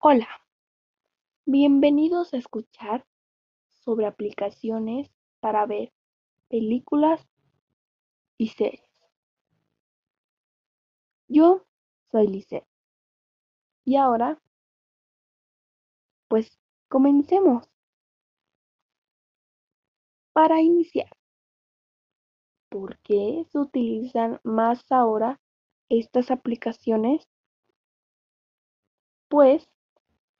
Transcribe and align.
Hola, 0.00 0.28
bienvenidos 1.44 2.32
a 2.32 2.36
escuchar 2.36 3.04
sobre 3.84 4.06
aplicaciones 4.06 5.10
para 5.40 5.66
ver 5.66 5.92
películas 6.48 7.28
y 8.36 8.50
series. 8.50 8.88
Yo 11.26 11.66
soy 12.12 12.28
Lice. 12.28 12.64
Y 13.84 13.96
ahora, 13.96 14.40
pues 16.28 16.60
comencemos. 16.88 17.68
Para 20.32 20.60
iniciar, 20.60 21.10
¿por 22.68 23.00
qué 23.00 23.44
se 23.50 23.58
utilizan 23.58 24.38
más 24.44 24.92
ahora 24.92 25.40
estas 25.88 26.30
aplicaciones? 26.30 27.28
Pues 29.28 29.68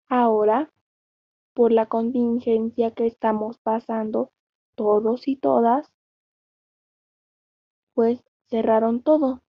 ahora, 0.08 0.72
por 1.54 1.72
la 1.72 1.86
contingencia 1.86 2.92
que 2.92 3.06
estamos 3.06 3.58
pasando 3.58 4.30
todos 4.76 5.28
y 5.28 5.36
todas, 5.36 5.92
pues 7.94 8.22
cerraron 8.48 9.02
todo. 9.02 9.42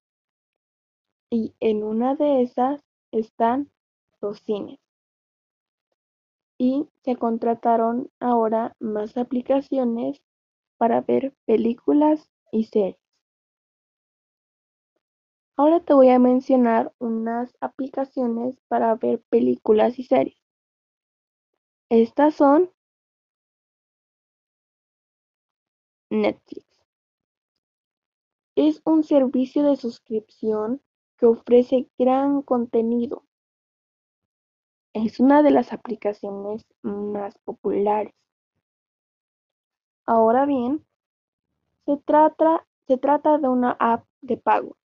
Y 1.30 1.54
en 1.60 1.84
una 1.84 2.14
de 2.14 2.42
esas 2.42 2.82
están 3.12 3.70
los 4.20 4.40
cines. 4.40 4.80
Y 6.58 6.88
se 7.04 7.16
contrataron 7.16 8.10
ahora 8.20 8.74
más 8.80 9.16
aplicaciones 9.16 10.22
para 10.78 11.00
ver 11.02 11.34
películas 11.44 12.30
y 12.52 12.64
series. 12.64 12.96
Ahora 15.58 15.80
te 15.80 15.92
voy 15.92 16.08
a 16.08 16.18
mencionar 16.18 16.94
unas 16.98 17.54
aplicaciones 17.60 18.56
para 18.68 18.94
ver 18.94 19.22
películas 19.28 19.98
y 19.98 20.04
series. 20.04 20.47
Estas 21.90 22.34
son 22.34 22.70
Netflix. 26.10 26.66
Es 28.56 28.82
un 28.84 29.04
servicio 29.04 29.62
de 29.62 29.76
suscripción 29.76 30.82
que 31.16 31.24
ofrece 31.24 31.88
gran 31.98 32.42
contenido. 32.42 33.24
Es 34.92 35.18
una 35.18 35.42
de 35.42 35.50
las 35.50 35.72
aplicaciones 35.72 36.66
más 36.82 37.38
populares. 37.38 38.14
Ahora 40.04 40.44
bien, 40.44 40.84
se 41.86 41.96
trata, 41.96 42.66
de 42.86 43.48
una 43.48 43.76
app 43.80 44.06
de 44.20 44.36
pago, 44.36 44.76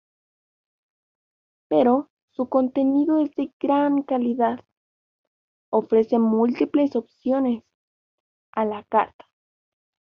pero 1.69 2.11
su 2.31 2.49
contenido 2.49 3.19
es 3.19 3.35
de 3.35 3.53
gran 3.59 4.03
calidad. 4.03 4.65
Ofrece 5.75 6.19
múltiples 6.19 6.95
opciones 6.97 7.65
a 8.53 8.67
la 8.67 8.85
carta 8.85 9.27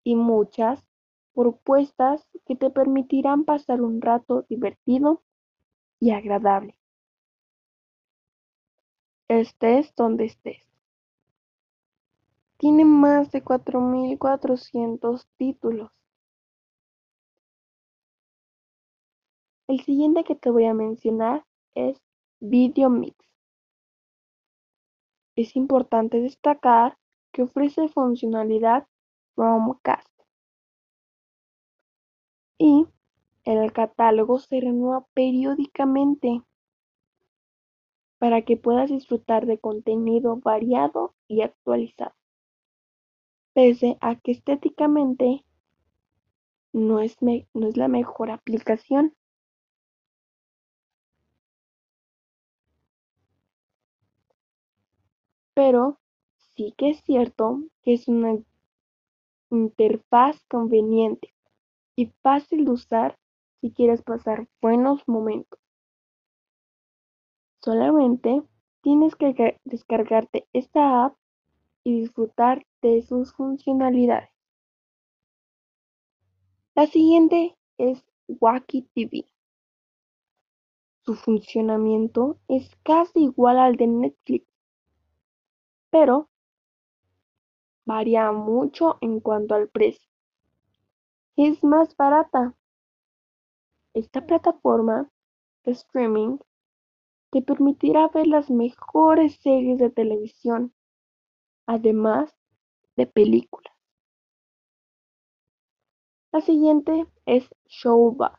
y 0.04 0.14
muchas 0.14 0.80
propuestas 1.34 2.24
que 2.46 2.54
te 2.54 2.70
permitirán 2.70 3.44
pasar 3.44 3.82
un 3.82 4.00
rato 4.00 4.46
divertido 4.48 5.24
y 5.98 6.12
agradable. 6.12 6.78
Estés 9.26 9.92
donde 9.96 10.26
estés. 10.26 10.62
Tiene 12.56 12.84
más 12.84 13.32
de 13.32 13.42
4.400 13.42 15.26
títulos. 15.38 15.90
El 19.66 19.80
siguiente 19.80 20.22
que 20.22 20.36
te 20.36 20.50
voy 20.50 20.66
a 20.66 20.72
mencionar 20.74 21.44
es 21.74 22.00
Video 22.38 22.90
Mix. 22.90 23.27
Es 25.38 25.54
importante 25.54 26.20
destacar 26.20 26.98
que 27.30 27.42
ofrece 27.42 27.86
funcionalidad 27.86 28.88
Chromecast 29.36 30.10
y 32.58 32.88
el 33.44 33.72
catálogo 33.72 34.40
se 34.40 34.60
renueva 34.60 35.06
periódicamente 35.14 36.42
para 38.18 38.42
que 38.42 38.56
puedas 38.56 38.90
disfrutar 38.90 39.46
de 39.46 39.60
contenido 39.60 40.38
variado 40.38 41.14
y 41.28 41.42
actualizado. 41.42 42.16
Pese 43.52 43.96
a 44.00 44.16
que 44.16 44.32
estéticamente 44.32 45.44
no 46.72 46.98
es, 46.98 47.16
no 47.22 47.68
es 47.68 47.76
la 47.76 47.86
mejor 47.86 48.32
aplicación. 48.32 49.14
Pero 55.58 55.98
sí 56.54 56.72
que 56.78 56.90
es 56.90 57.02
cierto 57.02 57.64
que 57.82 57.94
es 57.94 58.06
una 58.06 58.38
interfaz 59.50 60.40
conveniente 60.44 61.34
y 61.96 62.12
fácil 62.22 62.64
de 62.64 62.70
usar 62.70 63.18
si 63.60 63.72
quieres 63.72 64.02
pasar 64.02 64.46
buenos 64.62 65.02
momentos. 65.08 65.58
Solamente 67.60 68.40
tienes 68.82 69.16
que 69.16 69.58
descargarte 69.64 70.46
esta 70.52 71.06
app 71.06 71.16
y 71.82 72.02
disfrutar 72.02 72.64
de 72.80 73.02
sus 73.02 73.32
funcionalidades. 73.32 74.30
La 76.76 76.86
siguiente 76.86 77.56
es 77.78 78.04
Wacky 78.28 78.82
TV. 78.94 79.24
Su 81.04 81.16
funcionamiento 81.16 82.38
es 82.46 82.70
casi 82.84 83.24
igual 83.24 83.58
al 83.58 83.74
de 83.74 83.88
Netflix, 83.88 84.46
pero 85.90 86.28
varía 87.86 88.30
mucho 88.32 88.98
en 89.00 89.20
cuanto 89.20 89.54
al 89.54 89.68
precio. 89.68 90.08
Es 91.36 91.64
más 91.64 91.96
barata. 91.96 92.54
Esta 93.94 94.26
plataforma 94.26 95.10
de 95.64 95.72
streaming 95.72 96.38
te 97.30 97.42
permitirá 97.42 98.08
ver 98.08 98.26
las 98.26 98.50
mejores 98.50 99.36
series 99.40 99.78
de 99.78 99.90
televisión, 99.90 100.74
además 101.66 102.34
de 102.96 103.06
películas. 103.06 103.72
La 106.30 106.42
siguiente 106.42 107.06
es 107.24 107.48
Showbox. 107.66 108.38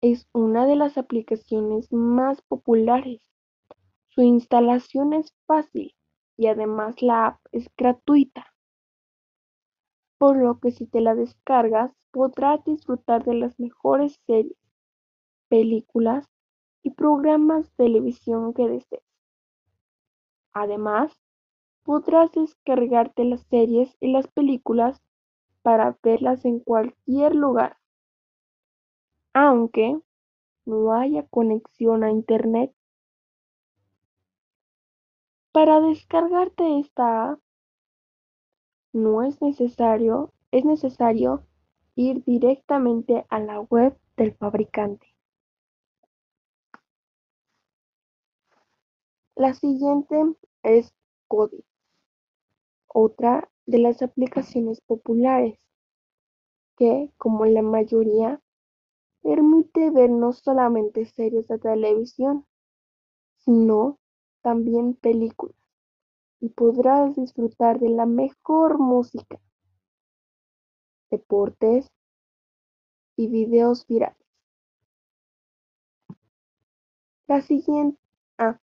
Es 0.00 0.26
una 0.32 0.66
de 0.66 0.76
las 0.76 0.98
aplicaciones 0.98 1.92
más 1.92 2.42
populares. 2.42 3.22
Su 4.08 4.22
instalación 4.22 5.12
es 5.12 5.32
fácil 5.46 5.94
y 6.40 6.46
además 6.46 7.02
la 7.02 7.26
app 7.26 7.40
es 7.52 7.70
gratuita. 7.76 8.46
Por 10.16 10.38
lo 10.38 10.58
que 10.58 10.70
si 10.70 10.86
te 10.86 11.02
la 11.02 11.14
descargas 11.14 11.92
podrás 12.12 12.64
disfrutar 12.64 13.24
de 13.24 13.34
las 13.34 13.60
mejores 13.60 14.18
series, 14.26 14.56
películas 15.50 16.30
y 16.82 16.92
programas 16.92 17.66
de 17.76 17.84
televisión 17.84 18.54
que 18.54 18.68
desees. 18.68 19.02
Además, 20.54 21.12
podrás 21.84 22.32
descargarte 22.32 23.24
las 23.24 23.42
series 23.50 23.94
y 24.00 24.10
las 24.10 24.26
películas 24.28 25.02
para 25.62 25.98
verlas 26.02 26.46
en 26.46 26.60
cualquier 26.60 27.34
lugar, 27.34 27.76
aunque 29.34 30.00
no 30.66 30.94
haya 30.94 31.26
conexión 31.28 32.04
a 32.04 32.10
internet. 32.10 32.74
Para 35.52 35.80
descargarte 35.80 36.78
esta 36.78 37.32
app 37.32 37.40
no 38.92 39.22
es 39.22 39.42
necesario, 39.42 40.32
es 40.52 40.64
necesario 40.64 41.44
ir 41.96 42.24
directamente 42.24 43.26
a 43.28 43.40
la 43.40 43.60
web 43.60 43.98
del 44.16 44.32
fabricante. 44.34 45.08
La 49.34 49.54
siguiente 49.54 50.16
es 50.62 50.94
Kodi, 51.26 51.64
otra 52.86 53.50
de 53.66 53.78
las 53.78 54.02
aplicaciones 54.02 54.80
populares 54.80 55.58
que, 56.76 57.12
como 57.16 57.44
la 57.46 57.62
mayoría, 57.62 58.40
permite 59.22 59.90
ver 59.90 60.10
no 60.10 60.32
solamente 60.32 61.06
series 61.06 61.48
de 61.48 61.58
televisión, 61.58 62.46
sino 63.38 63.99
también 64.42 64.94
películas 64.94 65.56
y 66.40 66.48
podrás 66.48 67.16
disfrutar 67.16 67.78
de 67.78 67.90
la 67.90 68.06
mejor 68.06 68.78
música, 68.78 69.38
deportes 71.10 71.90
y 73.16 73.28
videos 73.28 73.86
virales. 73.86 74.16
La 77.26 77.42
siguiente 77.42 78.00
ah, 78.38 78.58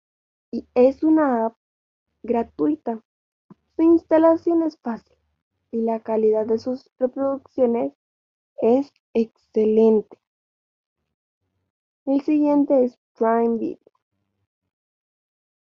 es 0.73 1.03
una 1.03 1.45
app 1.45 1.57
gratuita. 2.23 3.01
Su 3.75 3.83
instalación 3.83 4.63
es 4.63 4.77
fácil 4.79 5.15
y 5.71 5.81
la 5.81 5.99
calidad 5.99 6.45
de 6.45 6.57
sus 6.57 6.89
reproducciones 6.97 7.93
es 8.61 8.91
excelente. 9.13 10.17
El 12.05 12.21
siguiente 12.21 12.85
es 12.85 12.97
Prime 13.15 13.57
Video. 13.57 13.86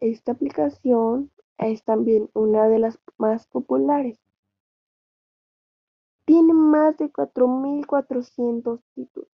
Esta 0.01 0.31
aplicación 0.31 1.29
es 1.57 1.83
también 1.83 2.29
una 2.33 2.69
de 2.69 2.79
las 2.79 2.99
más 3.17 3.47
populares. 3.47 4.17
Tiene 6.25 6.53
más 6.53 6.97
de 6.97 7.11
4.400 7.11 8.79
títulos. 8.95 9.29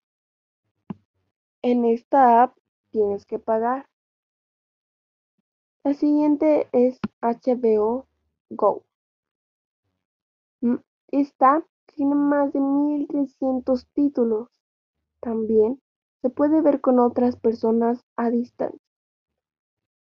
En 1.62 1.84
esta 1.84 2.42
app 2.42 2.56
tienes 2.90 3.26
que 3.26 3.38
pagar. 3.38 3.88
La 5.84 5.94
siguiente 5.94 6.68
es 6.72 7.00
HBO 7.20 8.06
Go. 8.50 8.84
Mm, 10.60 10.76
esta 11.08 11.64
tiene 11.86 12.14
más 12.14 12.52
de 12.52 12.60
1.300 12.60 13.86
títulos. 13.94 14.48
También 15.20 15.80
se 16.20 16.30
puede 16.30 16.60
ver 16.60 16.80
con 16.80 17.00
otras 17.00 17.36
personas 17.36 18.04
a 18.16 18.30
distancia. 18.30 18.81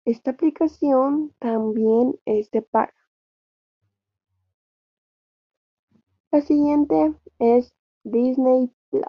Esta 0.08 0.30
aplicación 0.30 1.34
también 1.38 2.18
es 2.24 2.50
de 2.50 2.62
paga. 2.62 2.94
La 6.30 6.40
siguiente 6.40 7.14
es 7.38 7.74
Disney 8.04 8.72
Plus. 8.88 9.04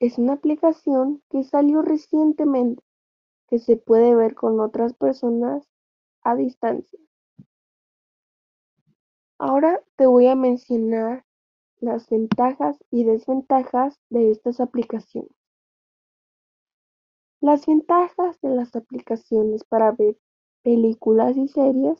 Es 0.00 0.18
una 0.18 0.32
aplicación 0.32 1.22
que 1.30 1.44
salió 1.44 1.82
recientemente 1.82 2.82
que 3.46 3.60
se 3.60 3.76
puede 3.76 4.12
ver 4.16 4.34
con 4.34 4.58
otras 4.58 4.92
personas 4.92 5.68
a 6.22 6.34
distancia. 6.34 6.98
Ahora 9.38 9.84
te 9.94 10.06
voy 10.06 10.26
a 10.26 10.34
mencionar 10.34 11.24
las 11.78 12.10
ventajas 12.10 12.76
y 12.90 13.04
desventajas 13.04 14.00
de 14.10 14.32
estas 14.32 14.58
aplicaciones. 14.58 15.41
Las 17.42 17.66
ventajas 17.66 18.40
de 18.40 18.50
las 18.50 18.76
aplicaciones 18.76 19.64
para 19.64 19.90
ver 19.90 20.16
películas 20.62 21.36
y 21.36 21.48
series 21.48 21.98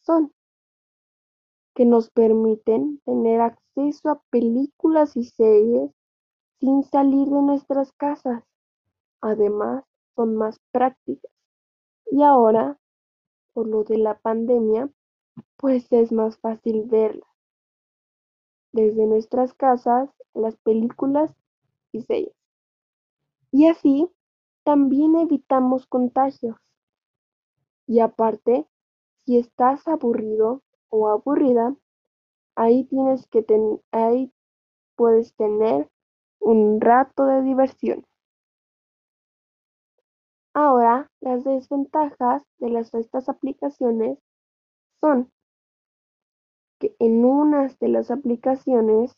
son 0.00 0.32
que 1.76 1.84
nos 1.84 2.10
permiten 2.10 2.98
tener 3.04 3.40
acceso 3.40 4.10
a 4.10 4.20
películas 4.30 5.16
y 5.16 5.26
series 5.26 5.92
sin 6.58 6.82
salir 6.82 7.28
de 7.28 7.40
nuestras 7.40 7.92
casas. 7.92 8.42
Además, 9.20 9.84
son 10.16 10.34
más 10.34 10.58
prácticas. 10.72 11.30
Y 12.10 12.24
ahora, 12.24 12.76
por 13.52 13.68
lo 13.68 13.84
de 13.84 13.98
la 13.98 14.18
pandemia, 14.18 14.90
pues 15.56 15.86
es 15.92 16.10
más 16.10 16.36
fácil 16.38 16.82
verlas 16.86 17.28
desde 18.72 19.06
nuestras 19.06 19.54
casas 19.54 20.10
las 20.34 20.56
películas 20.56 21.32
y 21.92 22.02
series. 22.02 22.34
Y 23.52 23.68
así 23.68 24.10
también 24.64 25.14
evitamos 25.16 25.86
contagios. 25.86 26.56
Y 27.86 28.00
aparte, 28.00 28.66
si 29.24 29.38
estás 29.38 29.86
aburrido 29.86 30.62
o 30.88 31.08
aburrida, 31.08 31.76
ahí 32.56 32.84
tienes 32.84 33.26
que 33.28 33.44
ahí 33.92 34.32
puedes 34.96 35.34
tener 35.34 35.90
un 36.40 36.80
rato 36.80 37.26
de 37.26 37.42
diversión. 37.42 38.04
Ahora, 40.54 41.10
las 41.20 41.42
desventajas 41.42 42.44
de 42.58 42.70
las, 42.70 42.94
estas 42.94 43.28
aplicaciones 43.28 44.18
son 45.00 45.32
que 46.78 46.94
en 47.00 47.24
unas 47.24 47.78
de 47.80 47.88
las 47.88 48.10
aplicaciones 48.10 49.16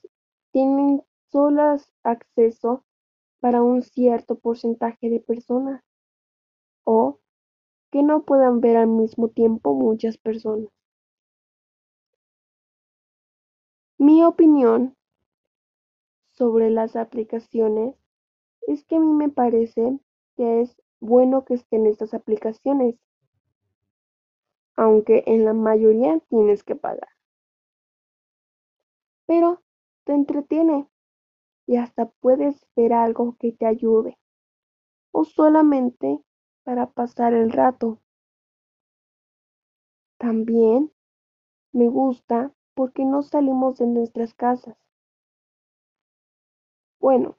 tienen 0.50 1.02
solo 1.30 1.76
acceso 2.04 2.85
para 3.46 3.62
un 3.62 3.80
cierto 3.80 4.40
porcentaje 4.40 5.08
de 5.08 5.20
personas 5.20 5.80
o 6.82 7.20
que 7.92 8.02
no 8.02 8.24
puedan 8.24 8.60
ver 8.60 8.76
al 8.76 8.88
mismo 8.88 9.28
tiempo 9.28 9.72
muchas 9.72 10.18
personas. 10.18 10.68
Mi 13.98 14.24
opinión 14.24 14.96
sobre 16.32 16.70
las 16.70 16.96
aplicaciones 16.96 17.94
es 18.62 18.84
que 18.84 18.96
a 18.96 18.98
mí 18.98 19.12
me 19.12 19.28
parece 19.28 19.96
que 20.36 20.62
es 20.62 20.76
bueno 20.98 21.44
que 21.44 21.54
estén 21.54 21.86
estas 21.86 22.14
aplicaciones, 22.14 22.96
aunque 24.74 25.22
en 25.28 25.44
la 25.44 25.52
mayoría 25.52 26.18
tienes 26.30 26.64
que 26.64 26.74
pagar. 26.74 27.10
Pero 29.24 29.62
te 30.02 30.14
entretiene 30.14 30.88
y 31.66 31.76
hasta 31.76 32.06
puedes 32.06 32.66
ver 32.76 32.92
algo 32.92 33.36
que 33.38 33.52
te 33.52 33.66
ayude 33.66 34.16
o 35.12 35.24
solamente 35.24 36.22
para 36.62 36.90
pasar 36.90 37.32
el 37.32 37.50
rato. 37.50 38.00
También 40.18 40.92
me 41.72 41.88
gusta 41.88 42.52
porque 42.74 43.04
no 43.04 43.22
salimos 43.22 43.78
de 43.78 43.86
nuestras 43.86 44.34
casas. 44.34 44.76
Bueno, 47.00 47.36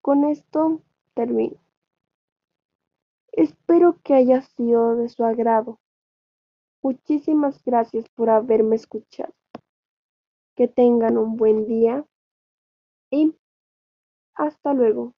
con 0.00 0.24
esto 0.24 0.82
termino. 1.14 1.58
Espero 3.32 3.98
que 4.02 4.14
haya 4.14 4.42
sido 4.42 4.96
de 4.96 5.08
su 5.08 5.24
agrado. 5.24 5.80
Muchísimas 6.82 7.64
gracias 7.64 8.08
por 8.10 8.28
haberme 8.28 8.76
escuchado. 8.76 9.32
Que 10.54 10.68
tengan 10.68 11.16
un 11.16 11.36
buen 11.36 11.66
día 11.66 12.04
hasta 14.34 14.74
luego. 14.74 15.14